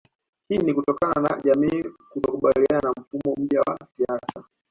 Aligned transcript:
Hii 0.49 0.57
ni 0.57 0.73
kutokana 0.73 1.21
na 1.21 1.41
jamii 1.43 1.83
kutokubaliana 2.09 2.81
na 2.83 2.91
mfumo 2.91 3.35
mpya 3.39 3.61
wa 3.67 3.77
siasa 3.97 4.43